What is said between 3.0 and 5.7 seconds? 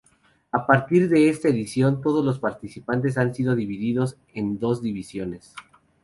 han sido divididos en dos divisiones.